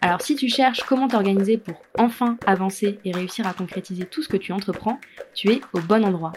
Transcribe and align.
Alors 0.00 0.20
si 0.20 0.36
tu 0.36 0.48
cherches 0.48 0.82
comment 0.82 1.08
t'organiser 1.08 1.58
pour 1.58 1.80
enfin 1.98 2.36
avancer 2.46 2.98
et 3.04 3.12
réussir 3.12 3.46
à 3.46 3.54
concrétiser 3.54 4.04
tout 4.04 4.22
ce 4.22 4.28
que 4.28 4.36
tu 4.36 4.52
entreprends, 4.52 4.98
tu 5.34 5.50
es 5.50 5.60
au 5.72 5.80
bon 5.80 6.04
endroit. 6.04 6.32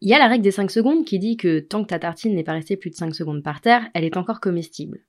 Il 0.00 0.08
y 0.08 0.14
a 0.14 0.18
la 0.18 0.28
règle 0.28 0.44
des 0.44 0.52
5 0.52 0.70
secondes 0.70 1.04
qui 1.04 1.18
dit 1.18 1.36
que 1.36 1.58
tant 1.58 1.82
que 1.82 1.88
ta 1.88 1.98
tartine 1.98 2.34
n'est 2.34 2.44
pas 2.44 2.52
restée 2.52 2.76
plus 2.76 2.90
de 2.90 2.94
5 2.94 3.14
secondes 3.14 3.42
par 3.42 3.60
terre, 3.60 3.88
elle 3.94 4.04
est 4.04 4.16
encore 4.16 4.40
comestible. 4.40 5.00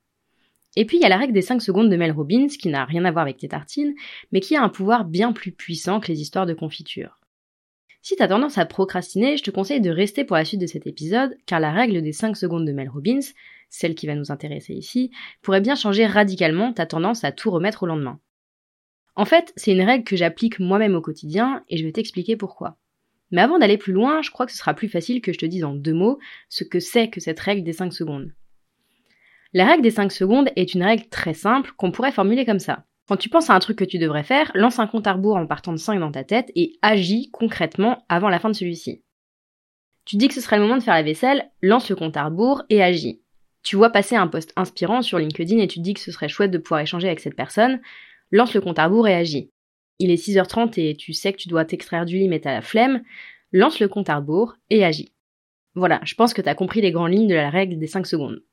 Et 0.76 0.86
puis 0.86 0.98
il 0.98 1.02
y 1.02 1.06
a 1.06 1.10
la 1.10 1.18
règle 1.18 1.34
des 1.34 1.42
5 1.42 1.62
secondes 1.62 1.90
de 1.90 1.96
Mel 1.96 2.12
Robbins 2.12 2.48
qui 2.48 2.70
n'a 2.70 2.86
rien 2.86 3.06
à 3.06 3.12
voir 3.12 3.24
avec 3.24 3.38
tes 3.38 3.50
tartines, 3.50 3.94
mais 4.32 4.40
qui 4.40 4.56
a 4.56 4.64
un 4.64 4.70
pouvoir 4.70 5.06
bien 5.06 5.32
plus 5.32 5.52
puissant 5.52 6.00
que 6.00 6.08
les 6.08 6.22
histoires 6.22 6.46
de 6.46 6.54
confiture. 6.54 7.20
Si 8.02 8.16
t'as 8.16 8.28
tendance 8.28 8.58
à 8.58 8.66
procrastiner, 8.66 9.36
je 9.38 9.44
te 9.44 9.52
conseille 9.52 9.82
de 9.82 9.90
rester 9.90 10.24
pour 10.24 10.38
la 10.38 10.46
suite 10.46 10.62
de 10.62 10.68
cet 10.68 10.88
épisode, 10.88 11.36
car 11.46 11.60
la 11.60 11.72
règle 11.72 12.02
des 12.02 12.14
5 12.14 12.36
secondes 12.38 12.66
de 12.66 12.72
Mel 12.72 12.90
Robbins, 12.90 13.20
celle 13.70 13.96
qui 13.96 14.08
va 14.08 14.16
nous 14.16 14.32
intéresser 14.32 14.74
ici, 14.74 15.12
pourrait 15.42 15.62
bien 15.62 15.76
changer 15.76 16.06
radicalement 16.06 16.74
ta 16.74 16.86
tendance 16.86 17.24
à 17.24 17.32
tout 17.32 17.52
remettre 17.52 17.84
au 17.84 17.86
lendemain. 17.86 18.20
En 19.16 19.26
fait, 19.26 19.54
c'est 19.56 19.72
une 19.72 19.82
règle 19.82 20.04
que 20.04 20.16
j'applique 20.16 20.60
moi-même 20.60 20.96
au 20.96 21.02
quotidien, 21.02 21.64
et 21.70 21.78
je 21.78 21.86
vais 21.86 21.92
t'expliquer 21.92 22.38
pourquoi. 22.38 22.78
Mais 23.32 23.42
avant 23.42 23.60
d'aller 23.60 23.78
plus 23.78 23.94
loin, 23.94 24.22
je 24.22 24.32
crois 24.32 24.46
que 24.46 24.52
ce 24.52 24.58
sera 24.58 24.74
plus 24.74 24.90
facile 24.90 25.22
que 25.22 25.34
je 25.34 25.38
te 25.38 25.46
dise 25.46 25.64
en 25.64 25.76
deux 25.76 25.94
mots 25.94 26.20
ce 26.50 26.64
que 26.64 26.80
c'est 26.80 27.10
que 27.10 27.20
cette 27.20 27.40
règle 27.40 27.64
des 27.64 27.74
5 27.74 27.94
secondes. 27.94 28.32
La 29.54 29.66
règle 29.66 29.84
des 29.84 29.92
5 29.92 30.12
secondes 30.12 30.50
est 30.56 30.74
une 30.74 30.84
règle 30.84 31.08
très 31.10 31.34
simple 31.34 31.72
qu'on 31.78 31.92
pourrait 31.92 32.12
formuler 32.12 32.46
comme 32.46 32.60
ça. 32.60 32.86
Quand 33.08 33.18
tu 33.18 33.30
penses 33.30 33.50
à 33.50 33.56
un 33.56 33.60
truc 33.60 33.78
que 33.78 33.86
tu 33.86 33.98
devrais 33.98 34.24
faire, 34.24 34.52
lance 34.54 34.78
un 34.78 34.86
compte 34.86 35.08
à 35.08 35.14
rebours 35.14 35.36
en 35.36 35.48
partant 35.48 35.72
de 35.72 35.78
5 35.78 36.00
dans 36.00 36.12
ta 36.12 36.24
tête 36.24 36.52
et 36.56 36.78
agis 36.82 37.30
concrètement 37.32 38.06
avant 38.08 38.30
la 38.30 38.40
fin 38.40 38.50
de 38.50 38.56
celui-ci. 38.56 39.04
Tu 40.06 40.16
dis 40.16 40.28
que 40.28 40.34
ce 40.34 40.42
serait 40.42 40.58
le 40.58 40.64
moment 40.64 40.78
de 40.78 40.84
faire 40.84 40.94
la 40.94 41.04
vaisselle, 41.04 41.50
lance 41.62 41.90
le 41.90 41.96
compte 41.96 42.18
à 42.18 42.26
rebours 42.26 42.64
et 42.70 42.84
agis. 42.84 43.22
Tu 43.64 43.76
vois 43.76 43.90
passer 43.90 44.16
un 44.16 44.28
post 44.28 44.54
inspirant 44.56 45.02
sur 45.02 45.20
LinkedIn 45.20 45.60
et 45.60 45.68
tu 45.68 45.80
dis 45.80 45.94
que 45.94 46.00
ce 46.00 46.12
serait 46.12 46.30
chouette 46.30 46.52
de 46.52 46.58
pouvoir 46.58 46.82
échanger 46.82 47.08
avec 47.08 47.20
cette 47.20 47.36
personne, 47.36 47.82
lance 48.32 48.54
le 48.54 48.62
compte 48.62 48.80
à 48.80 48.86
rebours 48.86 49.08
et 49.08 49.16
agis 49.16 49.52
il 50.00 50.12
est 50.12 50.28
6h30 50.28 50.80
et 50.80 50.96
tu 50.96 51.14
sais 51.14 51.34
que 51.34 51.38
tu 51.38 51.50
dois 51.50 51.66
t'extraire 51.66 52.06
du 52.06 52.18
lit 52.18 52.30
mais 52.30 52.40
t'as 52.40 52.54
la 52.54 52.62
flemme, 52.62 53.04
lance 53.52 53.80
le 53.80 53.88
compte 53.88 54.10
à 54.10 54.16
rebours 54.16 54.56
et 54.70 54.84
agis. 54.84 55.14
Voilà, 55.76 56.00
je 56.04 56.16
pense 56.16 56.34
que 56.34 56.42
t'as 56.42 56.56
compris 56.56 56.82
les 56.82 56.92
grandes 56.92 57.14
lignes 57.14 57.28
de 57.28 57.36
la 57.36 57.50
règle 57.50 57.78
des 57.78 57.88
5 57.88 58.08
secondes. 58.08 58.44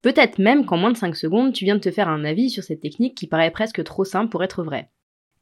Peut-être 0.00 0.38
même 0.38 0.64
qu'en 0.64 0.76
moins 0.76 0.90
de 0.90 0.96
5 0.96 1.14
secondes, 1.14 1.52
tu 1.52 1.64
viens 1.64 1.76
de 1.76 1.80
te 1.80 1.90
faire 1.90 2.08
un 2.08 2.24
avis 2.24 2.50
sur 2.50 2.62
cette 2.62 2.80
technique 2.80 3.16
qui 3.16 3.26
paraît 3.26 3.50
presque 3.50 3.84
trop 3.84 4.04
simple 4.04 4.30
pour 4.30 4.42
être 4.42 4.64
vraie. 4.64 4.90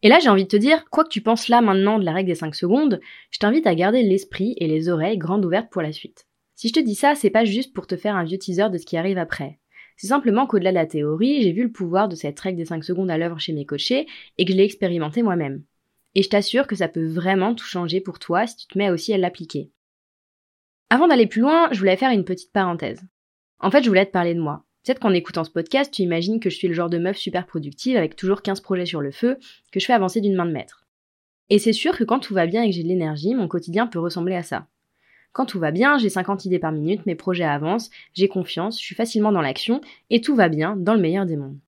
Et 0.03 0.09
là, 0.09 0.19
j'ai 0.21 0.29
envie 0.31 0.45
de 0.45 0.49
te 0.49 0.57
dire, 0.57 0.85
quoi 0.91 1.05
que 1.05 1.11
tu 1.11 1.21
penses 1.21 1.49
là 1.49 1.61
maintenant 1.61 1.99
de 1.99 2.05
la 2.05 2.13
règle 2.13 2.29
des 2.29 2.35
5 2.35 2.55
secondes, 2.55 3.01
je 3.31 3.39
t'invite 3.39 3.67
à 3.67 3.75
garder 3.75 4.03
l'esprit 4.03 4.55
et 4.59 4.67
les 4.67 4.89
oreilles 4.89 5.19
grandes 5.19 5.45
ouvertes 5.45 5.71
pour 5.71 5.83
la 5.83 5.93
suite. 5.93 6.27
Si 6.61 6.69
je 6.69 6.75
te 6.75 6.81
dis 6.81 6.95
ça, 6.95 7.15
c'est 7.15 7.31
pas 7.31 7.47
juste 7.47 7.73
pour 7.73 7.87
te 7.87 7.97
faire 7.97 8.17
un 8.17 8.25
vieux 8.25 8.37
teaser 8.37 8.69
de 8.69 8.77
ce 8.77 8.85
qui 8.85 8.99
arrive 8.99 9.17
après. 9.17 9.59
C'est 9.97 10.09
simplement 10.09 10.47
qu'au-delà 10.47 10.73
de 10.73 10.75
la 10.75 10.85
théorie, 10.85 11.41
j'ai 11.41 11.53
vu 11.53 11.63
le 11.63 11.73
pouvoir 11.73 12.07
de 12.07 12.15
cette 12.15 12.39
règle 12.39 12.59
des 12.59 12.67
5 12.67 12.85
secondes 12.85 13.11
à 13.11 13.17
l'œuvre 13.17 13.39
chez 13.39 13.55
mes 13.55 13.65
coachés 13.65 14.07
et 14.37 14.45
que 14.45 14.53
je 14.53 14.59
l'ai 14.59 14.65
expérimenté 14.65 15.23
moi-même. 15.23 15.65
Et 16.15 16.23
je 16.23 16.29
t'assure 16.29 16.67
que 16.67 16.77
ça 16.77 16.89
peut 16.89 17.07
vraiment 17.07 17.55
tout 17.55 17.65
changer 17.65 18.03
pour 18.03 18.19
toi 18.19 18.47
si 18.47 18.57
tu 18.57 18.67
te 18.67 18.77
mets 18.77 18.91
aussi 18.91 19.15
à 19.15 19.17
l'appliquer. 19.17 19.71
Avant 20.91 21.09
d'aller 21.09 21.27
plus 21.27 21.41
loin, 21.41 21.71
je 21.73 21.79
voulais 21.79 21.97
faire 21.97 22.11
une 22.11 22.27
petite 22.27 22.53
parenthèse. 22.53 23.01
En 23.59 23.71
fait, 23.71 23.83
je 23.83 23.89
voulais 23.89 24.05
te 24.05 24.13
parler 24.13 24.35
de 24.35 24.41
moi. 24.43 24.67
Peut-être 24.85 25.01
qu'en 25.01 25.15
écoutant 25.15 25.45
ce 25.45 25.51
podcast, 25.51 25.91
tu 25.91 26.03
imagines 26.03 26.41
que 26.41 26.51
je 26.51 26.57
suis 26.57 26.69
le 26.69 26.75
genre 26.75 26.91
de 26.91 26.99
meuf 26.99 27.17
super 27.17 27.47
productive 27.47 27.97
avec 27.97 28.17
toujours 28.17 28.43
15 28.43 28.61
projets 28.61 28.85
sur 28.85 29.01
le 29.01 29.13
feu, 29.13 29.39
que 29.73 29.81
je 29.81 29.87
fais 29.87 29.95
avancer 29.95 30.21
d'une 30.21 30.37
main 30.37 30.45
de 30.45 30.53
maître. 30.53 30.87
Et 31.49 31.59
c'est 31.59 31.73
sûr 31.73 31.97
que 31.97 32.05
quand 32.05 32.21
tout 32.21 32.35
va 32.35 32.47
bien 32.47 32.65
et 32.65 32.69
que 32.69 32.77
j'ai 32.77 32.83
de 32.83 32.89
l'énergie, 32.89 33.35
mon 33.35 33.49
quotidien 33.49 33.87
peut 33.87 33.99
ressembler 33.99 34.35
à 34.35 34.43
ça. 34.43 34.69
Quand 35.33 35.47
tout 35.47 35.61
va 35.61 35.71
bien, 35.71 35.97
j'ai 35.97 36.09
50 36.09 36.45
idées 36.45 36.59
par 36.59 36.73
minute, 36.73 37.07
mes 37.07 37.15
projets 37.15 37.45
avancent, 37.45 37.91
j'ai 38.15 38.29
confiance, 38.29 38.79
je 38.81 38.85
suis 38.85 38.95
facilement 38.97 39.31
dans 39.31 39.43
l'action, 39.43 39.81
et 40.11 40.21
tout 40.21 40.35
va 40.35 40.49
bien 40.49 40.77
dans 40.77 40.95
le 40.95 41.01
meilleur 41.01 41.25
des 41.25 41.37
mondes. 41.37 41.59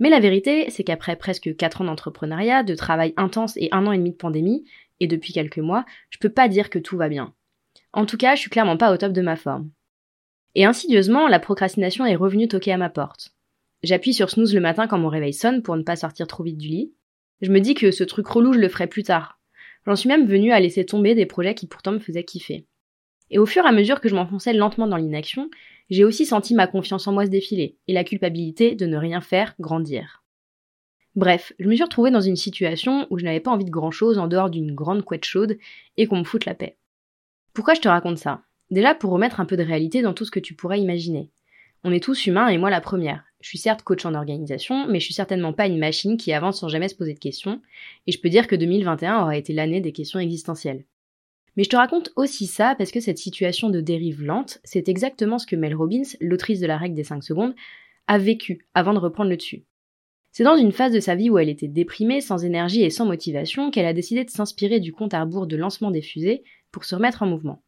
Mais 0.00 0.10
la 0.10 0.18
vérité, 0.18 0.68
c'est 0.68 0.82
qu'après 0.82 1.14
presque 1.14 1.54
4 1.54 1.82
ans 1.82 1.84
d'entrepreneuriat, 1.84 2.64
de 2.64 2.74
travail 2.74 3.14
intense 3.16 3.56
et 3.56 3.68
un 3.70 3.86
an 3.86 3.92
et 3.92 3.98
demi 3.98 4.10
de 4.10 4.16
pandémie, 4.16 4.64
et 4.98 5.06
depuis 5.06 5.32
quelques 5.32 5.58
mois, 5.58 5.84
je 6.10 6.18
peux 6.18 6.28
pas 6.28 6.48
dire 6.48 6.70
que 6.70 6.80
tout 6.80 6.96
va 6.96 7.08
bien. 7.08 7.32
En 7.92 8.04
tout 8.04 8.16
cas, 8.16 8.34
je 8.34 8.40
suis 8.40 8.50
clairement 8.50 8.76
pas 8.76 8.92
au 8.92 8.96
top 8.96 9.12
de 9.12 9.22
ma 9.22 9.36
forme. 9.36 9.70
Et 10.54 10.64
insidieusement, 10.64 11.28
la 11.28 11.38
procrastination 11.38 12.04
est 12.04 12.16
revenue 12.16 12.48
toquer 12.48 12.72
à 12.72 12.78
ma 12.78 12.90
porte. 12.90 13.32
J'appuie 13.82 14.14
sur 14.14 14.30
snooze 14.30 14.54
le 14.54 14.60
matin 14.60 14.86
quand 14.86 14.98
mon 14.98 15.08
réveil 15.08 15.32
sonne 15.32 15.62
pour 15.62 15.76
ne 15.76 15.82
pas 15.82 15.96
sortir 15.96 16.26
trop 16.26 16.42
vite 16.42 16.58
du 16.58 16.68
lit. 16.68 16.92
Je 17.40 17.50
me 17.50 17.60
dis 17.60 17.74
que 17.74 17.90
ce 17.90 18.04
truc 18.04 18.26
relou, 18.26 18.52
je 18.52 18.58
le 18.58 18.68
ferai 18.68 18.86
plus 18.86 19.02
tard. 19.02 19.40
J'en 19.86 19.96
suis 19.96 20.08
même 20.08 20.26
venue 20.26 20.52
à 20.52 20.60
laisser 20.60 20.84
tomber 20.84 21.14
des 21.14 21.26
projets 21.26 21.54
qui 21.54 21.66
pourtant 21.66 21.92
me 21.92 21.98
faisaient 21.98 22.24
kiffer. 22.24 22.66
Et 23.32 23.38
au 23.38 23.46
fur 23.46 23.64
et 23.64 23.68
à 23.68 23.72
mesure 23.72 24.02
que 24.02 24.10
je 24.10 24.14
m'enfonçais 24.14 24.52
lentement 24.52 24.86
dans 24.86 24.98
l'inaction, 24.98 25.48
j'ai 25.88 26.04
aussi 26.04 26.26
senti 26.26 26.54
ma 26.54 26.66
confiance 26.66 27.06
en 27.06 27.12
moi 27.12 27.24
se 27.24 27.30
défiler 27.30 27.78
et 27.88 27.94
la 27.94 28.04
culpabilité 28.04 28.74
de 28.74 28.84
ne 28.84 28.98
rien 28.98 29.22
faire 29.22 29.54
grandir. 29.58 30.22
Bref, 31.16 31.54
je 31.58 31.66
me 31.66 31.74
suis 31.74 31.82
retrouvée 31.82 32.10
dans 32.10 32.20
une 32.20 32.36
situation 32.36 33.06
où 33.08 33.18
je 33.18 33.24
n'avais 33.24 33.40
pas 33.40 33.50
envie 33.50 33.64
de 33.64 33.70
grand 33.70 33.90
chose 33.90 34.18
en 34.18 34.28
dehors 34.28 34.50
d'une 34.50 34.74
grande 34.74 35.02
couette 35.02 35.24
chaude 35.24 35.56
et 35.96 36.06
qu'on 36.06 36.18
me 36.18 36.24
foute 36.24 36.44
la 36.44 36.54
paix. 36.54 36.76
Pourquoi 37.54 37.72
je 37.72 37.80
te 37.80 37.88
raconte 37.88 38.18
ça? 38.18 38.42
Déjà 38.70 38.94
pour 38.94 39.10
remettre 39.10 39.40
un 39.40 39.46
peu 39.46 39.56
de 39.56 39.62
réalité 39.62 40.02
dans 40.02 40.12
tout 40.12 40.26
ce 40.26 40.30
que 40.30 40.40
tu 40.40 40.54
pourrais 40.54 40.80
imaginer. 40.80 41.30
On 41.84 41.92
est 41.92 42.04
tous 42.04 42.26
humains 42.26 42.48
et 42.48 42.58
moi 42.58 42.68
la 42.68 42.82
première. 42.82 43.24
Je 43.40 43.48
suis 43.48 43.58
certes 43.58 43.82
coach 43.82 44.04
en 44.04 44.14
organisation, 44.14 44.86
mais 44.88 45.00
je 45.00 45.06
suis 45.06 45.14
certainement 45.14 45.54
pas 45.54 45.66
une 45.66 45.78
machine 45.78 46.18
qui 46.18 46.34
avance 46.34 46.60
sans 46.60 46.68
jamais 46.68 46.88
se 46.88 46.94
poser 46.94 47.14
de 47.14 47.18
questions, 47.18 47.60
et 48.06 48.12
je 48.12 48.20
peux 48.20 48.28
dire 48.28 48.46
que 48.46 48.56
2021 48.56 49.22
aura 49.22 49.36
été 49.36 49.52
l'année 49.52 49.80
des 49.80 49.92
questions 49.92 50.20
existentielles. 50.20 50.84
Mais 51.56 51.64
je 51.64 51.68
te 51.68 51.76
raconte 51.76 52.12
aussi 52.16 52.46
ça 52.46 52.74
parce 52.76 52.90
que 52.90 53.00
cette 53.00 53.18
situation 53.18 53.68
de 53.68 53.80
dérive 53.80 54.22
lente, 54.22 54.60
c'est 54.64 54.88
exactement 54.88 55.38
ce 55.38 55.46
que 55.46 55.56
Mel 55.56 55.74
Robbins, 55.74 56.02
l'autrice 56.20 56.60
de 56.60 56.66
la 56.66 56.78
règle 56.78 56.94
des 56.94 57.04
5 57.04 57.22
secondes, 57.22 57.54
a 58.06 58.18
vécu 58.18 58.66
avant 58.74 58.94
de 58.94 58.98
reprendre 58.98 59.30
le 59.30 59.36
dessus. 59.36 59.64
C'est 60.32 60.44
dans 60.44 60.56
une 60.56 60.72
phase 60.72 60.94
de 60.94 61.00
sa 61.00 61.14
vie 61.14 61.28
où 61.28 61.36
elle 61.36 61.50
était 61.50 61.68
déprimée, 61.68 62.22
sans 62.22 62.42
énergie 62.42 62.82
et 62.82 62.90
sans 62.90 63.04
motivation 63.04 63.70
qu'elle 63.70 63.84
a 63.84 63.92
décidé 63.92 64.24
de 64.24 64.30
s'inspirer 64.30 64.80
du 64.80 64.92
compte 64.92 65.12
à 65.12 65.20
rebours 65.20 65.46
de 65.46 65.56
lancement 65.56 65.90
des 65.90 66.00
fusées 66.00 66.42
pour 66.70 66.84
se 66.84 66.94
remettre 66.94 67.22
en 67.22 67.26
mouvement. 67.26 67.62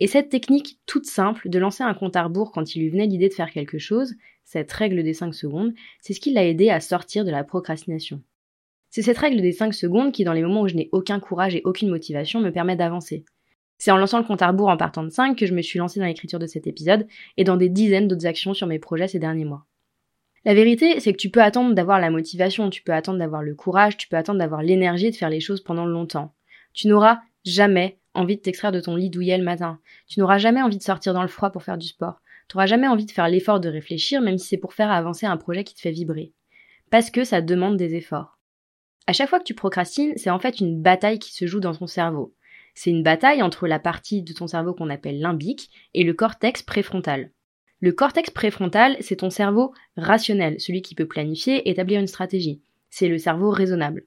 Et 0.00 0.06
cette 0.06 0.30
technique 0.30 0.78
toute 0.86 1.04
simple 1.04 1.50
de 1.50 1.58
lancer 1.58 1.82
un 1.82 1.94
compte 1.94 2.16
à 2.16 2.24
rebours 2.24 2.50
quand 2.50 2.74
il 2.74 2.82
lui 2.82 2.88
venait 2.88 3.06
l'idée 3.06 3.28
de 3.28 3.34
faire 3.34 3.50
quelque 3.50 3.78
chose, 3.78 4.14
cette 4.44 4.72
règle 4.72 5.02
des 5.02 5.12
5 5.12 5.34
secondes, 5.34 5.74
c'est 6.00 6.14
ce 6.14 6.20
qui 6.20 6.32
l'a 6.32 6.46
aidé 6.46 6.70
à 6.70 6.80
sortir 6.80 7.24
de 7.24 7.30
la 7.30 7.44
procrastination. 7.44 8.22
C'est 8.90 9.02
cette 9.02 9.18
règle 9.18 9.42
des 9.42 9.52
5 9.52 9.74
secondes 9.74 10.12
qui, 10.12 10.24
dans 10.24 10.32
les 10.32 10.42
moments 10.42 10.62
où 10.62 10.68
je 10.68 10.74
n'ai 10.74 10.88
aucun 10.92 11.20
courage 11.20 11.54
et 11.54 11.62
aucune 11.64 11.90
motivation, 11.90 12.40
me 12.40 12.50
permet 12.50 12.76
d'avancer. 12.76 13.24
C'est 13.78 13.90
en 13.90 13.98
lançant 13.98 14.18
le 14.18 14.24
compte 14.24 14.42
à 14.42 14.48
rebours 14.48 14.68
en 14.68 14.76
partant 14.76 15.04
de 15.04 15.10
5 15.10 15.36
que 15.36 15.46
je 15.46 15.54
me 15.54 15.62
suis 15.62 15.78
lancée 15.78 16.00
dans 16.00 16.06
l'écriture 16.06 16.38
de 16.38 16.46
cet 16.46 16.66
épisode 16.66 17.06
et 17.36 17.44
dans 17.44 17.56
des 17.56 17.68
dizaines 17.68 18.08
d'autres 18.08 18.26
actions 18.26 18.54
sur 18.54 18.66
mes 18.66 18.78
projets 18.78 19.08
ces 19.08 19.18
derniers 19.18 19.44
mois. 19.44 19.66
La 20.44 20.54
vérité, 20.54 21.00
c'est 21.00 21.12
que 21.12 21.18
tu 21.18 21.30
peux 21.30 21.42
attendre 21.42 21.74
d'avoir 21.74 21.98
la 21.98 22.10
motivation, 22.10 22.70
tu 22.70 22.82
peux 22.82 22.92
attendre 22.92 23.18
d'avoir 23.18 23.42
le 23.42 23.54
courage, 23.54 23.96
tu 23.96 24.08
peux 24.08 24.16
attendre 24.16 24.38
d'avoir 24.38 24.62
l'énergie 24.62 25.10
de 25.10 25.16
faire 25.16 25.28
les 25.28 25.40
choses 25.40 25.60
pendant 25.60 25.86
longtemps. 25.86 26.34
Tu 26.72 26.88
n'auras 26.88 27.20
jamais 27.44 27.98
envie 28.14 28.36
de 28.36 28.42
t'extraire 28.42 28.72
de 28.72 28.80
ton 28.80 28.96
lit 28.96 29.10
douillet 29.10 29.38
le 29.38 29.44
matin. 29.44 29.80
Tu 30.08 30.20
n'auras 30.20 30.38
jamais 30.38 30.62
envie 30.62 30.78
de 30.78 30.82
sortir 30.82 31.14
dans 31.14 31.22
le 31.22 31.28
froid 31.28 31.50
pour 31.50 31.64
faire 31.64 31.78
du 31.78 31.88
sport. 31.88 32.20
Tu 32.48 32.56
n'auras 32.56 32.66
jamais 32.66 32.86
envie 32.86 33.06
de 33.06 33.10
faire 33.10 33.28
l'effort 33.28 33.60
de 33.60 33.68
réfléchir, 33.68 34.20
même 34.20 34.38
si 34.38 34.46
c'est 34.46 34.56
pour 34.56 34.72
faire 34.72 34.90
avancer 34.90 35.26
un 35.26 35.36
projet 35.36 35.64
qui 35.64 35.74
te 35.74 35.80
fait 35.80 35.90
vibrer. 35.90 36.32
Parce 36.90 37.10
que 37.10 37.24
ça 37.24 37.40
demande 37.40 37.76
des 37.76 37.96
efforts. 37.96 38.35
À 39.06 39.12
chaque 39.12 39.28
fois 39.28 39.38
que 39.38 39.44
tu 39.44 39.54
procrastines, 39.54 40.14
c'est 40.16 40.30
en 40.30 40.38
fait 40.38 40.60
une 40.60 40.82
bataille 40.82 41.18
qui 41.18 41.32
se 41.32 41.46
joue 41.46 41.60
dans 41.60 41.74
ton 41.74 41.86
cerveau. 41.86 42.34
C'est 42.74 42.90
une 42.90 43.04
bataille 43.04 43.42
entre 43.42 43.66
la 43.66 43.78
partie 43.78 44.22
de 44.22 44.32
ton 44.32 44.46
cerveau 44.46 44.74
qu'on 44.74 44.90
appelle 44.90 45.20
limbique 45.20 45.70
et 45.94 46.02
le 46.02 46.12
cortex 46.12 46.62
préfrontal. 46.62 47.30
Le 47.80 47.92
cortex 47.92 48.30
préfrontal, 48.30 48.96
c'est 49.00 49.16
ton 49.16 49.30
cerveau 49.30 49.72
rationnel, 49.96 50.60
celui 50.60 50.82
qui 50.82 50.94
peut 50.94 51.06
planifier 51.06 51.68
établir 51.70 52.00
une 52.00 52.06
stratégie. 52.06 52.62
C'est 52.90 53.08
le 53.08 53.18
cerveau 53.18 53.50
raisonnable. 53.50 54.06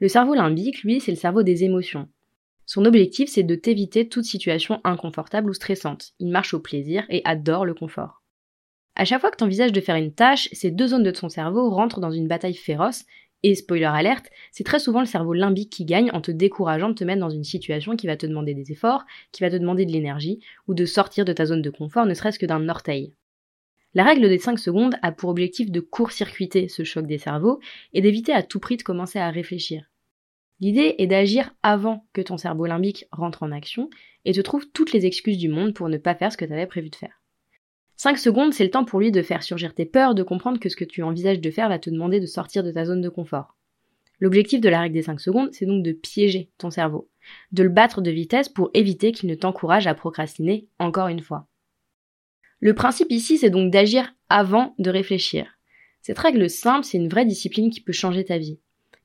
Le 0.00 0.08
cerveau 0.08 0.34
limbique, 0.34 0.82
lui, 0.82 1.00
c'est 1.00 1.12
le 1.12 1.16
cerveau 1.16 1.42
des 1.42 1.64
émotions. 1.64 2.08
Son 2.66 2.84
objectif, 2.84 3.30
c'est 3.30 3.42
de 3.42 3.54
t'éviter 3.54 4.08
toute 4.08 4.24
situation 4.24 4.80
inconfortable 4.84 5.50
ou 5.50 5.54
stressante. 5.54 6.12
Il 6.18 6.30
marche 6.30 6.54
au 6.54 6.60
plaisir 6.60 7.04
et 7.08 7.22
adore 7.24 7.64
le 7.64 7.74
confort. 7.74 8.22
À 8.96 9.04
chaque 9.04 9.20
fois 9.20 9.30
que 9.30 9.36
tu 9.36 9.44
envisages 9.44 9.72
de 9.72 9.80
faire 9.80 9.96
une 9.96 10.14
tâche, 10.14 10.48
ces 10.52 10.70
deux 10.70 10.88
zones 10.88 11.02
de 11.02 11.10
ton 11.10 11.28
cerveau 11.28 11.70
rentrent 11.70 12.00
dans 12.00 12.12
une 12.12 12.28
bataille 12.28 12.54
féroce 12.54 13.04
et 13.44 13.54
spoiler 13.54 13.84
alerte, 13.84 14.30
c'est 14.50 14.64
très 14.64 14.78
souvent 14.78 15.00
le 15.00 15.06
cerveau 15.06 15.34
limbique 15.34 15.70
qui 15.70 15.84
gagne 15.84 16.10
en 16.12 16.22
te 16.22 16.30
décourageant 16.30 16.88
de 16.88 16.94
te 16.94 17.04
mettre 17.04 17.20
dans 17.20 17.30
une 17.30 17.44
situation 17.44 17.94
qui 17.94 18.06
va 18.06 18.16
te 18.16 18.26
demander 18.26 18.54
des 18.54 18.72
efforts, 18.72 19.04
qui 19.32 19.42
va 19.42 19.50
te 19.50 19.56
demander 19.56 19.84
de 19.84 19.92
l'énergie, 19.92 20.40
ou 20.66 20.72
de 20.72 20.86
sortir 20.86 21.26
de 21.26 21.32
ta 21.34 21.44
zone 21.44 21.60
de 21.60 21.68
confort 21.68 22.06
ne 22.06 22.14
serait-ce 22.14 22.38
que 22.38 22.46
d'un 22.46 22.68
orteil. 22.70 23.12
La 23.92 24.02
règle 24.02 24.28
des 24.28 24.38
5 24.38 24.58
secondes 24.58 24.96
a 25.02 25.12
pour 25.12 25.28
objectif 25.28 25.70
de 25.70 25.80
court-circuiter 25.80 26.68
ce 26.68 26.84
choc 26.84 27.06
des 27.06 27.18
cerveaux 27.18 27.60
et 27.92 28.00
d'éviter 28.00 28.32
à 28.32 28.42
tout 28.42 28.60
prix 28.60 28.78
de 28.78 28.82
commencer 28.82 29.18
à 29.18 29.30
réfléchir. 29.30 29.84
L'idée 30.60 30.94
est 30.96 31.06
d'agir 31.06 31.54
avant 31.62 32.06
que 32.14 32.22
ton 32.22 32.38
cerveau 32.38 32.64
limbique 32.64 33.04
rentre 33.12 33.42
en 33.42 33.52
action 33.52 33.90
et 34.24 34.32
te 34.32 34.40
trouve 34.40 34.66
toutes 34.72 34.92
les 34.92 35.04
excuses 35.04 35.38
du 35.38 35.50
monde 35.50 35.74
pour 35.74 35.90
ne 35.90 35.98
pas 35.98 36.14
faire 36.14 36.32
ce 36.32 36.38
que 36.38 36.46
tu 36.46 36.52
avais 36.52 36.66
prévu 36.66 36.88
de 36.88 36.96
faire. 36.96 37.20
5 37.96 38.18
secondes, 38.18 38.52
c'est 38.52 38.64
le 38.64 38.70
temps 38.70 38.84
pour 38.84 39.00
lui 39.00 39.12
de 39.12 39.22
faire 39.22 39.42
surgir 39.42 39.74
tes 39.74 39.86
peurs, 39.86 40.14
de 40.14 40.22
comprendre 40.22 40.58
que 40.58 40.68
ce 40.68 40.76
que 40.76 40.84
tu 40.84 41.02
envisages 41.02 41.40
de 41.40 41.50
faire 41.50 41.68
va 41.68 41.78
te 41.78 41.90
demander 41.90 42.20
de 42.20 42.26
sortir 42.26 42.64
de 42.64 42.72
ta 42.72 42.84
zone 42.84 43.00
de 43.00 43.08
confort. 43.08 43.56
L'objectif 44.20 44.60
de 44.60 44.68
la 44.68 44.80
règle 44.80 44.94
des 44.94 45.02
5 45.02 45.20
secondes, 45.20 45.50
c'est 45.52 45.66
donc 45.66 45.82
de 45.82 45.92
piéger 45.92 46.50
ton 46.58 46.70
cerveau, 46.70 47.08
de 47.52 47.62
le 47.62 47.68
battre 47.68 48.00
de 48.00 48.10
vitesse 48.10 48.48
pour 48.48 48.70
éviter 48.74 49.12
qu'il 49.12 49.28
ne 49.28 49.34
t'encourage 49.34 49.86
à 49.86 49.94
procrastiner 49.94 50.66
encore 50.78 51.08
une 51.08 51.22
fois. 51.22 51.46
Le 52.60 52.74
principe 52.74 53.10
ici, 53.10 53.38
c'est 53.38 53.50
donc 53.50 53.70
d'agir 53.70 54.14
avant 54.28 54.74
de 54.78 54.90
réfléchir. 54.90 55.58
Cette 56.00 56.18
règle 56.18 56.48
simple, 56.48 56.84
c'est 56.84 56.98
une 56.98 57.08
vraie 57.08 57.26
discipline 57.26 57.70
qui 57.70 57.80
peut 57.80 57.92
changer 57.92 58.24
ta 58.24 58.38
vie. 58.38 58.58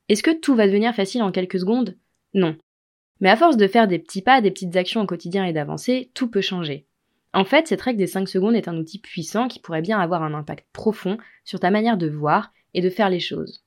Est-ce 0.08 0.22
que 0.22 0.30
tout 0.30 0.54
va 0.54 0.66
devenir 0.66 0.94
facile 0.94 1.22
en 1.22 1.32
quelques 1.32 1.60
secondes? 1.60 1.96
Non. 2.34 2.56
Mais 3.20 3.30
à 3.30 3.36
force 3.36 3.56
de 3.56 3.66
faire 3.66 3.88
des 3.88 3.98
petits 3.98 4.22
pas, 4.22 4.40
des 4.40 4.50
petites 4.50 4.76
actions 4.76 5.02
au 5.02 5.06
quotidien 5.06 5.44
et 5.44 5.52
d'avancer, 5.52 6.10
tout 6.14 6.30
peut 6.30 6.40
changer. 6.40 6.86
En 7.32 7.44
fait, 7.44 7.68
cette 7.68 7.80
règle 7.80 7.98
des 7.98 8.08
5 8.08 8.28
secondes 8.28 8.56
est 8.56 8.68
un 8.68 8.76
outil 8.76 8.98
puissant 8.98 9.46
qui 9.46 9.60
pourrait 9.60 9.82
bien 9.82 10.00
avoir 10.00 10.22
un 10.22 10.34
impact 10.34 10.66
profond 10.72 11.16
sur 11.44 11.60
ta 11.60 11.70
manière 11.70 11.96
de 11.96 12.08
voir 12.08 12.52
et 12.74 12.80
de 12.80 12.90
faire 12.90 13.08
les 13.08 13.20
choses. 13.20 13.64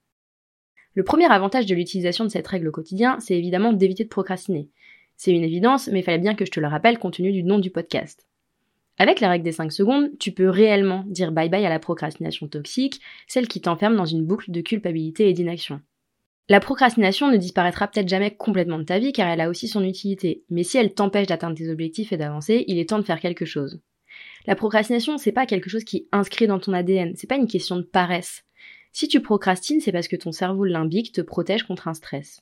Le 0.95 1.03
premier 1.03 1.31
avantage 1.31 1.65
de 1.65 1.73
l'utilisation 1.73 2.25
de 2.25 2.29
cette 2.29 2.47
règle 2.47 2.67
au 2.67 2.71
quotidien, 2.71 3.19
c'est 3.19 3.37
évidemment 3.37 3.73
d'éviter 3.73 4.03
de 4.03 4.09
procrastiner. 4.09 4.69
C'est 5.15 5.31
une 5.31 5.43
évidence, 5.43 5.87
mais 5.87 5.99
il 5.99 6.03
fallait 6.03 6.19
bien 6.19 6.35
que 6.35 6.45
je 6.45 6.51
te 6.51 6.59
le 6.59 6.67
rappelle 6.67 6.99
compte 6.99 7.15
tenu 7.15 7.31
du 7.31 7.43
nom 7.43 7.57
du 7.57 7.71
podcast. 7.71 8.27
Avec 8.97 9.21
la 9.21 9.29
règle 9.29 9.45
des 9.45 9.51
5 9.51 9.71
secondes, 9.71 10.11
tu 10.19 10.33
peux 10.33 10.49
réellement 10.49 11.03
dire 11.07 11.31
bye 11.31 11.49
bye 11.49 11.65
à 11.65 11.69
la 11.69 11.79
procrastination 11.79 12.47
toxique, 12.47 13.01
celle 13.27 13.47
qui 13.47 13.61
t'enferme 13.61 13.95
dans 13.95 14.05
une 14.05 14.25
boucle 14.25 14.51
de 14.51 14.61
culpabilité 14.61 15.29
et 15.29 15.33
d'inaction. 15.33 15.81
La 16.49 16.59
procrastination 16.59 17.31
ne 17.31 17.37
disparaîtra 17.37 17.87
peut-être 17.87 18.09
jamais 18.09 18.35
complètement 18.35 18.77
de 18.77 18.83
ta 18.83 18.99
vie 18.99 19.13
car 19.13 19.29
elle 19.29 19.39
a 19.39 19.49
aussi 19.49 19.69
son 19.69 19.83
utilité, 19.83 20.43
mais 20.49 20.63
si 20.63 20.77
elle 20.77 20.93
t'empêche 20.93 21.27
d'atteindre 21.27 21.57
tes 21.57 21.69
objectifs 21.69 22.11
et 22.11 22.17
d'avancer, 22.17 22.65
il 22.67 22.79
est 22.79 22.89
temps 22.89 22.99
de 22.99 23.05
faire 23.05 23.21
quelque 23.21 23.45
chose. 23.45 23.79
La 24.45 24.55
procrastination, 24.55 25.17
c'est 25.17 25.31
pas 25.31 25.45
quelque 25.45 25.69
chose 25.69 25.85
qui 25.85 26.09
inscrit 26.11 26.47
dans 26.47 26.59
ton 26.59 26.73
ADN, 26.73 27.13
c'est 27.15 27.27
pas 27.27 27.37
une 27.37 27.47
question 27.47 27.77
de 27.77 27.83
paresse. 27.83 28.43
Si 28.91 29.07
tu 29.07 29.21
procrastines, 29.21 29.79
c'est 29.79 29.93
parce 29.93 30.09
que 30.09 30.17
ton 30.17 30.33
cerveau 30.33 30.65
limbique 30.65 31.13
te 31.13 31.21
protège 31.21 31.63
contre 31.63 31.87
un 31.87 31.93
stress. 31.93 32.41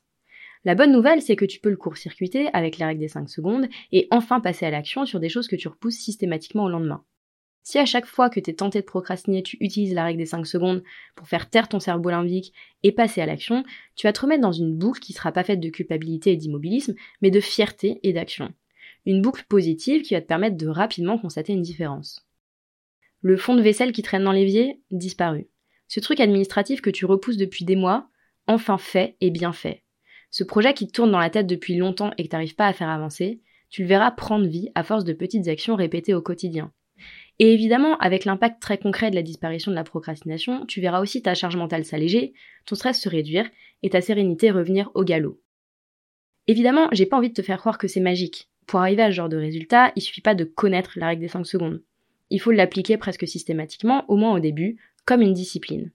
La 0.65 0.75
bonne 0.75 0.91
nouvelle, 0.91 1.21
c'est 1.21 1.35
que 1.35 1.45
tu 1.45 1.59
peux 1.59 1.69
le 1.69 1.77
court-circuiter 1.77 2.49
avec 2.53 2.79
la 2.79 2.87
règle 2.87 3.01
des 3.01 3.07
5 3.07 3.29
secondes 3.29 3.67
et 3.91 4.07
enfin 4.11 4.39
passer 4.39 4.65
à 4.65 4.71
l'action 4.71 5.05
sur 5.05 5.19
des 5.19 5.29
choses 5.29 5.47
que 5.47 5.55
tu 5.55 5.67
repousses 5.67 5.97
systématiquement 5.97 6.65
au 6.65 6.69
lendemain. 6.69 7.03
Si 7.63 7.77
à 7.77 7.85
chaque 7.85 8.07
fois 8.07 8.29
que 8.29 8.39
tu 8.39 8.49
es 8.49 8.53
tenté 8.53 8.81
de 8.81 8.85
procrastiner, 8.85 9.43
tu 9.43 9.57
utilises 9.59 9.93
la 9.93 10.03
règle 10.03 10.17
des 10.17 10.25
5 10.25 10.45
secondes 10.45 10.83
pour 11.15 11.27
faire 11.27 11.49
taire 11.49 11.69
ton 11.69 11.79
cerveau 11.79 12.09
limbique 12.09 12.53
et 12.83 12.91
passer 12.91 13.21
à 13.21 13.25
l'action, 13.25 13.63
tu 13.95 14.07
vas 14.07 14.13
te 14.13 14.21
remettre 14.21 14.41
dans 14.41 14.51
une 14.51 14.75
boucle 14.75 14.99
qui 14.99 15.13
sera 15.13 15.31
pas 15.31 15.43
faite 15.43 15.59
de 15.59 15.69
culpabilité 15.69 16.31
et 16.31 16.37
d'immobilisme, 16.37 16.95
mais 17.21 17.29
de 17.29 17.39
fierté 17.39 17.99
et 18.03 18.13
d'action. 18.13 18.51
Une 19.05 19.21
boucle 19.21 19.45
positive 19.47 20.01
qui 20.01 20.15
va 20.15 20.21
te 20.21 20.27
permettre 20.27 20.57
de 20.57 20.67
rapidement 20.67 21.19
constater 21.19 21.53
une 21.53 21.61
différence. 21.61 22.25
Le 23.21 23.37
fond 23.37 23.55
de 23.55 23.61
vaisselle 23.61 23.91
qui 23.91 24.01
traîne 24.01 24.23
dans 24.23 24.31
l'évier, 24.31 24.81
disparu. 24.89 25.47
Ce 25.87 25.99
truc 25.99 26.19
administratif 26.19 26.81
que 26.81 26.89
tu 26.89 27.05
repousses 27.05 27.37
depuis 27.37 27.65
des 27.65 27.75
mois, 27.75 28.09
enfin 28.47 28.79
fait 28.79 29.15
et 29.21 29.29
bien 29.29 29.53
fait. 29.53 29.83
Ce 30.31 30.43
projet 30.43 30.73
qui 30.73 30.87
te 30.87 30.93
tourne 30.93 31.11
dans 31.11 31.19
la 31.19 31.29
tête 31.29 31.47
depuis 31.47 31.75
longtemps 31.75 32.11
et 32.17 32.23
que 32.23 32.29
tu 32.29 32.35
n'arrives 32.35 32.55
pas 32.55 32.67
à 32.67 32.73
faire 32.73 32.89
avancer, 32.89 33.41
tu 33.69 33.83
le 33.83 33.87
verras 33.87 34.11
prendre 34.11 34.47
vie 34.47 34.69
à 34.73 34.83
force 34.83 35.03
de 35.03 35.13
petites 35.13 35.47
actions 35.47 35.75
répétées 35.75 36.13
au 36.13 36.21
quotidien. 36.21 36.71
Et 37.39 37.53
évidemment, 37.53 37.97
avec 37.97 38.25
l'impact 38.25 38.61
très 38.61 38.77
concret 38.77 39.09
de 39.09 39.15
la 39.15 39.23
disparition 39.23 39.71
de 39.71 39.75
la 39.75 39.83
procrastination, 39.83 40.65
tu 40.67 40.81
verras 40.81 41.01
aussi 41.01 41.21
ta 41.21 41.33
charge 41.33 41.55
mentale 41.55 41.85
s'alléger, 41.85 42.33
ton 42.65 42.75
stress 42.75 43.01
se 43.01 43.09
réduire 43.09 43.49
et 43.83 43.89
ta 43.89 44.01
sérénité 44.01 44.51
revenir 44.51 44.91
au 44.93 45.03
galop. 45.03 45.41
Évidemment, 46.47 46.87
j'ai 46.91 47.05
pas 47.05 47.17
envie 47.17 47.29
de 47.29 47.33
te 47.33 47.41
faire 47.41 47.59
croire 47.59 47.77
que 47.77 47.87
c'est 47.87 47.99
magique. 47.99 48.49
Pour 48.67 48.79
arriver 48.79 49.03
à 49.03 49.09
ce 49.09 49.15
genre 49.15 49.29
de 49.29 49.37
résultat, 49.37 49.91
il 49.95 50.01
suffit 50.01 50.21
pas 50.21 50.35
de 50.35 50.43
connaître 50.43 50.93
la 50.95 51.07
règle 51.07 51.21
des 51.21 51.27
5 51.27 51.45
secondes. 51.45 51.81
Il 52.29 52.39
faut 52.39 52.51
l'appliquer 52.51 52.97
presque 52.97 53.27
systématiquement, 53.27 54.05
au 54.07 54.15
moins 54.15 54.35
au 54.35 54.39
début, 54.39 54.77
comme 55.05 55.21
une 55.21 55.33
discipline. 55.33 55.91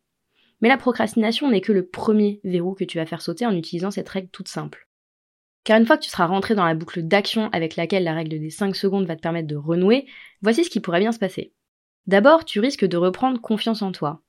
Mais 0.61 0.69
la 0.69 0.77
procrastination 0.77 1.51
n'est 1.51 1.61
que 1.61 1.73
le 1.73 1.87
premier 1.87 2.41
verrou 2.45 2.75
que 2.75 2.85
tu 2.85 2.99
vas 2.99 3.07
faire 3.07 3.23
sauter 3.23 3.47
en 3.47 3.57
utilisant 3.57 3.91
cette 3.91 4.09
règle 4.09 4.29
toute 4.29 4.49
simple. 4.49 4.86
Car 5.67 5.81
une 5.81 5.85
fois 5.85 5.97
que 5.97 6.05
tu 6.05 6.11
seras 6.11 6.27
rentré 6.27 6.55
dans 6.55 6.65
la 6.65 6.77
boucle 6.77 7.03
d'action 7.03 7.51
avec 7.51 7.75
laquelle 7.75 8.05
la 8.05 8.15
règle 8.15 8.39
des 8.39 8.51
5 8.51 8.77
secondes 8.77 9.05
va 9.05 9.17
te 9.17 9.21
permettre 9.21 9.49
de 9.49 9.57
renouer, 9.57 10.07
voici 10.41 10.63
ce 10.63 10.71
qui 10.71 10.79
pourrait 10.79 11.01
bien 11.01 11.11
se 11.11 11.19
passer. 11.19 11.53
D'abord, 12.07 12.45
tu 12.45 12.61
risques 12.61 12.85
de 12.85 12.97
reprendre 12.97 13.41
confiance 13.41 13.83
en 13.83 13.91
toi. 13.91 14.23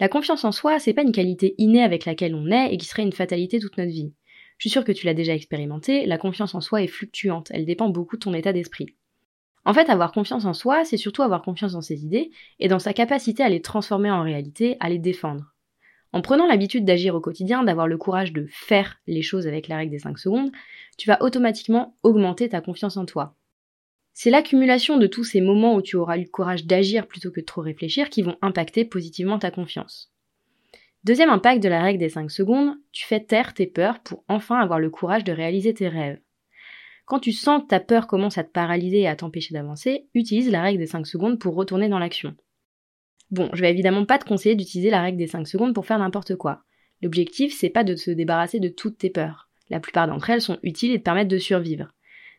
La 0.00 0.08
confiance 0.08 0.46
en 0.46 0.50
soi, 0.50 0.78
c'est 0.78 0.94
pas 0.94 1.02
une 1.02 1.12
qualité 1.12 1.54
innée 1.58 1.82
avec 1.82 2.06
laquelle 2.06 2.34
on 2.34 2.50
est 2.50 2.72
et 2.72 2.78
qui 2.78 2.86
serait 2.86 3.02
une 3.02 3.12
fatalité 3.12 3.60
toute 3.60 3.76
notre 3.76 3.90
vie. 3.90 4.14
Je 4.56 4.62
suis 4.62 4.70
sûre 4.70 4.82
que 4.82 4.92
tu 4.92 5.04
l'as 5.04 5.12
déjà 5.12 5.34
expérimenté, 5.34 6.06
la 6.06 6.16
confiance 6.16 6.54
en 6.54 6.62
soi 6.62 6.80
est 6.82 6.86
fluctuante, 6.86 7.48
elle 7.50 7.66
dépend 7.66 7.90
beaucoup 7.90 8.16
de 8.16 8.22
ton 8.22 8.32
état 8.32 8.54
d'esprit. 8.54 8.96
En 9.66 9.74
fait, 9.74 9.90
avoir 9.90 10.10
confiance 10.10 10.46
en 10.46 10.54
soi, 10.54 10.86
c'est 10.86 10.96
surtout 10.96 11.22
avoir 11.22 11.42
confiance 11.42 11.72
dans 11.72 11.82
ses 11.82 12.02
idées 12.02 12.30
et 12.60 12.68
dans 12.68 12.78
sa 12.78 12.94
capacité 12.94 13.42
à 13.42 13.50
les 13.50 13.60
transformer 13.60 14.10
en 14.10 14.22
réalité, 14.22 14.78
à 14.80 14.88
les 14.88 14.98
défendre. 14.98 15.52
En 16.12 16.22
prenant 16.22 16.46
l'habitude 16.46 16.84
d'agir 16.84 17.14
au 17.14 17.20
quotidien, 17.20 17.62
d'avoir 17.62 17.86
le 17.86 17.98
courage 17.98 18.32
de 18.32 18.46
faire 18.48 18.98
les 19.06 19.22
choses 19.22 19.46
avec 19.46 19.68
la 19.68 19.76
règle 19.76 19.92
des 19.92 19.98
5 19.98 20.18
secondes, 20.18 20.50
tu 20.96 21.08
vas 21.08 21.22
automatiquement 21.22 21.94
augmenter 22.02 22.48
ta 22.48 22.60
confiance 22.60 22.96
en 22.96 23.04
toi. 23.04 23.34
C'est 24.14 24.30
l'accumulation 24.30 24.96
de 24.96 25.06
tous 25.06 25.24
ces 25.24 25.40
moments 25.40 25.74
où 25.74 25.82
tu 25.82 25.96
auras 25.96 26.16
eu 26.16 26.22
le 26.22 26.28
courage 26.28 26.64
d'agir 26.64 27.06
plutôt 27.06 27.30
que 27.30 27.40
de 27.40 27.44
trop 27.44 27.60
réfléchir 27.60 28.10
qui 28.10 28.22
vont 28.22 28.36
impacter 28.42 28.84
positivement 28.84 29.38
ta 29.38 29.50
confiance. 29.50 30.10
Deuxième 31.04 31.30
impact 31.30 31.62
de 31.62 31.68
la 31.68 31.82
règle 31.82 32.00
des 32.00 32.08
5 32.08 32.30
secondes, 32.30 32.74
tu 32.90 33.06
fais 33.06 33.20
taire 33.20 33.54
tes 33.54 33.66
peurs 33.66 34.00
pour 34.00 34.24
enfin 34.28 34.58
avoir 34.58 34.80
le 34.80 34.90
courage 34.90 35.24
de 35.24 35.32
réaliser 35.32 35.72
tes 35.72 35.88
rêves. 35.88 36.20
Quand 37.04 37.20
tu 37.20 37.32
sens 37.32 37.62
que 37.62 37.68
ta 37.68 37.80
peur 37.80 38.06
commence 38.06 38.38
à 38.38 38.44
te 38.44 38.50
paralyser 38.50 39.02
et 39.02 39.08
à 39.08 39.16
t'empêcher 39.16 39.54
d'avancer, 39.54 40.08
utilise 40.14 40.50
la 40.50 40.62
règle 40.62 40.80
des 40.80 40.86
5 40.86 41.06
secondes 41.06 41.38
pour 41.38 41.54
retourner 41.54 41.88
dans 41.88 41.98
l'action. 41.98 42.34
Bon, 43.30 43.50
je 43.52 43.60
vais 43.60 43.70
évidemment 43.70 44.06
pas 44.06 44.18
te 44.18 44.24
conseiller 44.24 44.54
d'utiliser 44.54 44.90
la 44.90 45.02
règle 45.02 45.18
des 45.18 45.26
5 45.26 45.46
secondes 45.46 45.74
pour 45.74 45.86
faire 45.86 45.98
n'importe 45.98 46.36
quoi. 46.36 46.62
L'objectif, 47.02 47.54
c'est 47.54 47.68
pas 47.68 47.84
de 47.84 47.94
se 47.94 48.10
débarrasser 48.10 48.58
de 48.58 48.68
toutes 48.68 48.98
tes 48.98 49.10
peurs. 49.10 49.48
La 49.70 49.80
plupart 49.80 50.08
d'entre 50.08 50.30
elles 50.30 50.40
sont 50.40 50.58
utiles 50.62 50.92
et 50.92 50.98
te 50.98 51.04
permettent 51.04 51.28
de 51.28 51.38
survivre. 51.38 51.88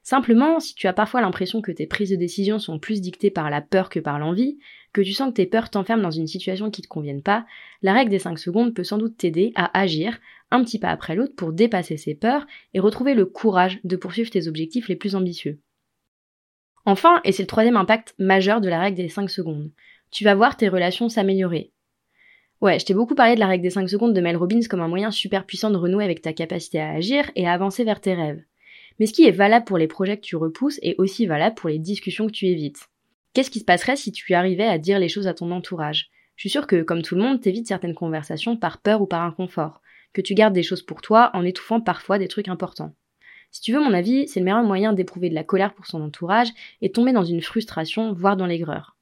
Simplement, 0.01 0.59
si 0.59 0.73
tu 0.73 0.87
as 0.87 0.93
parfois 0.93 1.21
l'impression 1.21 1.61
que 1.61 1.71
tes 1.71 1.85
prises 1.85 2.09
de 2.09 2.15
décision 2.15 2.57
sont 2.57 2.79
plus 2.79 3.01
dictées 3.01 3.29
par 3.29 3.49
la 3.49 3.61
peur 3.61 3.89
que 3.89 3.99
par 3.99 4.17
l'envie, 4.17 4.57
que 4.91 5.01
tu 5.01 5.13
sens 5.13 5.29
que 5.29 5.35
tes 5.35 5.45
peurs 5.45 5.69
t'enferment 5.69 6.01
dans 6.01 6.09
une 6.09 6.25
situation 6.25 6.71
qui 6.71 6.81
te 6.81 6.87
convienne 6.87 7.21
pas, 7.21 7.45
la 7.83 7.93
règle 7.93 8.09
des 8.09 8.19
5 8.19 8.39
secondes 8.39 8.73
peut 8.73 8.83
sans 8.83 8.97
doute 8.97 9.17
t'aider 9.17 9.51
à 9.55 9.77
agir 9.79 10.19
un 10.51 10.63
petit 10.63 10.79
pas 10.79 10.89
après 10.89 11.15
l'autre 11.15 11.35
pour 11.35 11.53
dépasser 11.53 11.97
ces 11.97 12.15
peurs 12.15 12.47
et 12.73 12.79
retrouver 12.79 13.13
le 13.13 13.25
courage 13.25 13.79
de 13.83 13.95
poursuivre 13.95 14.31
tes 14.31 14.47
objectifs 14.47 14.87
les 14.87 14.95
plus 14.95 15.15
ambitieux. 15.15 15.59
Enfin, 16.85 17.21
et 17.23 17.31
c'est 17.31 17.43
le 17.43 17.47
troisième 17.47 17.77
impact 17.77 18.15
majeur 18.17 18.61
de 18.61 18.69
la 18.69 18.79
règle 18.79 18.97
des 18.97 19.09
5 19.09 19.29
secondes, 19.29 19.69
tu 20.11 20.23
vas 20.23 20.35
voir 20.35 20.57
tes 20.57 20.69
relations 20.69 21.09
s'améliorer. 21.09 21.71
Ouais, 22.61 22.77
je 22.77 22.85
t'ai 22.85 22.93
beaucoup 22.93 23.15
parlé 23.15 23.35
de 23.35 23.39
la 23.39 23.47
règle 23.47 23.63
des 23.63 23.69
5 23.69 23.89
secondes 23.89 24.13
de 24.13 24.21
Mel 24.21 24.35
Robbins 24.35 24.67
comme 24.69 24.81
un 24.81 24.87
moyen 24.87 25.11
super 25.11 25.45
puissant 25.45 25.71
de 25.71 25.77
renouer 25.77 26.03
avec 26.03 26.21
ta 26.21 26.33
capacité 26.33 26.79
à 26.79 26.89
agir 26.89 27.31
et 27.35 27.47
à 27.47 27.53
avancer 27.53 27.83
vers 27.85 28.01
tes 28.01 28.13
rêves. 28.13 28.43
Mais 28.99 29.05
ce 29.05 29.13
qui 29.13 29.23
est 29.25 29.31
valable 29.31 29.65
pour 29.65 29.77
les 29.77 29.87
projets 29.87 30.17
que 30.17 30.25
tu 30.25 30.35
repousses 30.35 30.79
est 30.81 30.95
aussi 30.97 31.25
valable 31.25 31.55
pour 31.55 31.69
les 31.69 31.79
discussions 31.79 32.27
que 32.27 32.33
tu 32.33 32.47
évites. 32.47 32.89
Qu'est-ce 33.33 33.49
qui 33.49 33.59
se 33.59 33.65
passerait 33.65 33.95
si 33.95 34.11
tu 34.11 34.33
arrivais 34.33 34.65
à 34.65 34.77
dire 34.77 34.99
les 34.99 35.07
choses 35.07 35.27
à 35.27 35.33
ton 35.33 35.51
entourage? 35.51 36.09
Je 36.35 36.41
suis 36.41 36.49
sûre 36.49 36.67
que, 36.67 36.81
comme 36.81 37.01
tout 37.01 37.15
le 37.15 37.21
monde, 37.21 37.39
t'évites 37.39 37.67
certaines 37.67 37.93
conversations 37.93 38.57
par 38.57 38.81
peur 38.81 39.01
ou 39.01 39.05
par 39.05 39.21
inconfort, 39.21 39.81
que 40.13 40.21
tu 40.21 40.33
gardes 40.33 40.53
des 40.53 40.63
choses 40.63 40.81
pour 40.81 41.01
toi 41.01 41.29
en 41.33 41.45
étouffant 41.45 41.79
parfois 41.79 42.19
des 42.19 42.27
trucs 42.27 42.49
importants. 42.49 42.93
Si 43.51 43.61
tu 43.61 43.71
veux 43.71 43.79
mon 43.79 43.93
avis, 43.93 44.27
c'est 44.27 44.39
le 44.39 44.45
meilleur 44.45 44.63
moyen 44.63 44.93
d'éprouver 44.93 45.29
de 45.29 45.35
la 45.35 45.43
colère 45.43 45.73
pour 45.73 45.85
son 45.85 46.01
entourage 46.01 46.49
et 46.81 46.91
tomber 46.91 47.13
dans 47.13 47.23
une 47.23 47.41
frustration, 47.41 48.13
voire 48.13 48.37
dans 48.37 48.45
l'aigreur. 48.45 48.95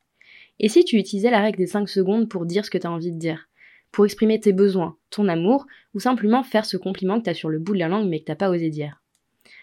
Et 0.60 0.70
si 0.70 0.84
tu 0.84 0.98
utilisais 0.98 1.30
la 1.30 1.42
règle 1.42 1.58
des 1.58 1.68
5 1.68 1.88
secondes 1.88 2.30
pour 2.30 2.46
dire 2.46 2.66
ce 2.66 2.72
que 2.72 2.78
tu 2.78 2.88
as 2.88 2.92
envie 2.92 3.12
de 3.12 3.20
dire? 3.20 3.48
Pour 3.92 4.06
exprimer 4.06 4.40
tes 4.40 4.54
besoins, 4.54 4.98
ton 5.10 5.28
amour, 5.28 5.66
ou 5.94 6.00
simplement 6.00 6.44
faire 6.44 6.66
ce 6.66 6.78
compliment 6.78 7.20
que 7.20 7.26
tu 7.26 7.30
as 7.30 7.36
sur 7.36 7.50
le 7.50 7.60
bout 7.60 7.74
de 7.74 7.80
la 7.80 7.88
langue 7.88 8.10
mais 8.10 8.20
que 8.20 8.26
t'as 8.26 8.36
pas 8.36 8.50
osé 8.50 8.70
dire? 8.70 9.02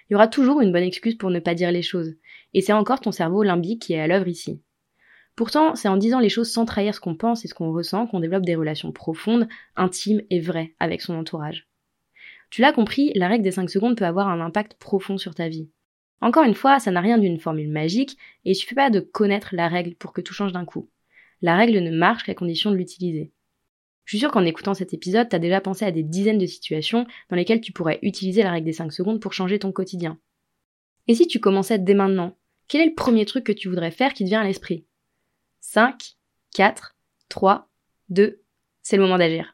Il 0.09 0.13
y 0.13 0.17
aura 0.17 0.29
toujours 0.29 0.61
une 0.61 0.73
bonne 0.73 0.83
excuse 0.83 1.17
pour 1.17 1.31
ne 1.31 1.41
pas 1.41 1.55
dire 1.55 1.73
les 1.73 1.83
choses, 1.83 2.15
et 2.53 2.61
c'est 2.61 2.73
encore 2.73 3.01
ton 3.01 3.13
cerveau 3.13 3.43
limbique 3.43 3.83
qui 3.83 3.95
est 3.95 4.01
à 4.01 4.07
l'œuvre 4.07 4.29
ici. 4.29 4.61
Pourtant, 5.37 5.75
c'est 5.75 5.89
en 5.89 5.97
disant 5.97 6.21
les 6.21 6.29
choses 6.29 6.51
sans 6.51 6.65
trahir 6.65 6.95
ce 6.95 7.01
qu'on 7.01 7.17
pense 7.17 7.45
et 7.45 7.49
ce 7.49 7.55
qu'on 7.55 7.73
ressent 7.73 8.07
qu'on 8.07 8.21
développe 8.21 8.45
des 8.45 8.55
relations 8.55 8.93
profondes, 8.93 9.49
intimes 9.77 10.23
et 10.31 10.41
vraies 10.41 10.75
avec 10.79 11.01
son 11.01 11.15
entourage. 11.15 11.67
Tu 12.51 12.63
l'as 12.63 12.73
compris, 12.73 13.13
la 13.17 13.27
règle 13.27 13.43
des 13.43 13.51
5 13.51 13.69
secondes 13.69 13.97
peut 13.97 14.05
avoir 14.05 14.29
un 14.29 14.41
impact 14.41 14.75
profond 14.75 15.19
sur 15.19 15.35
ta 15.35 15.49
vie. 15.49 15.69
Encore 16.21 16.45
une 16.45 16.55
fois, 16.55 16.79
ça 16.79 16.91
n'a 16.91 17.01
rien 17.01 17.19
d'une 17.19 17.39
formule 17.39 17.71
magique 17.71 18.17
et 18.45 18.53
il 18.53 18.55
suffit 18.55 18.75
pas 18.75 18.91
de 18.91 19.01
connaître 19.01 19.51
la 19.53 19.69
règle 19.69 19.95
pour 19.95 20.13
que 20.13 20.21
tout 20.21 20.35
change 20.35 20.53
d'un 20.53 20.65
coup. 20.65 20.89
La 21.43 21.57
règle 21.57 21.79
ne 21.81 21.91
marche 21.91 22.25
qu'à 22.25 22.35
condition 22.35 22.71
de 22.71 22.77
l'utiliser. 22.77 23.33
Je 24.05 24.13
suis 24.13 24.19
sûre 24.19 24.31
qu'en 24.31 24.45
écoutant 24.45 24.75
cet 24.75 24.95
épisode, 24.95 25.29
t'as 25.29 25.39
déjà 25.39 25.61
pensé 25.61 25.85
à 25.85 25.91
des 25.91 26.03
dizaines 26.03 26.39
de 26.39 26.47
situations 26.47 27.07
dans 27.31 27.37
lesquelles 27.37 27.61
tu 27.61 27.73
pourrais 27.73 27.99
utiliser 28.03 28.43
la 28.43 28.53
règle 28.53 28.67
des 28.67 28.73
5 28.73 28.93
secondes 28.93 29.21
pour 29.21 29.33
changer 29.33 29.59
ton 29.59 29.73
quotidien. 29.73 30.19
Et 31.09 31.15
si 31.15 31.27
tu 31.27 31.41
commençais 31.41 31.79
dès 31.79 31.95
maintenant, 31.95 32.37
quel 32.69 32.83
est 32.83 32.89
le 32.89 32.95
premier 32.95 33.25
truc 33.25 33.45
que 33.45 33.53
tu 33.53 33.69
voudrais 33.69 33.91
faire 33.91 34.15
qui 34.15 34.25
te 34.25 34.29
vient 34.29 34.41
à 34.41 34.45
l'esprit? 34.45 34.87
5, 35.61 36.17
4, 36.55 36.97
3, 37.29 37.69
2, 38.11 38.43
c'est 38.83 38.97
le 38.97 39.03
moment 39.03 39.19
d'agir. 39.19 39.54